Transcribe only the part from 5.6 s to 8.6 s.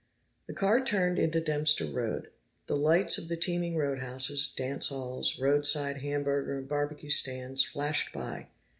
side hamburger and barbecue stands flashed by.